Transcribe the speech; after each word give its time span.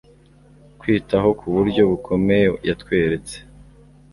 kwitaho 0.79 1.29
ku 1.39 1.45
buryo 1.55 1.81
bukomeye. 1.91 2.45
Yatweretse 2.67 3.35